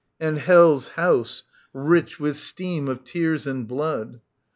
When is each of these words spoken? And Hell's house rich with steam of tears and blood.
And 0.19 0.39
Hell's 0.39 0.87
house 0.87 1.43
rich 1.73 2.19
with 2.19 2.35
steam 2.35 2.87
of 2.87 3.03
tears 3.03 3.45
and 3.45 3.67
blood. 3.67 4.19